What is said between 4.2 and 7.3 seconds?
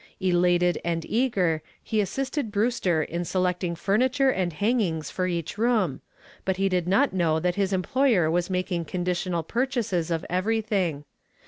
and hangings for each room, but he did not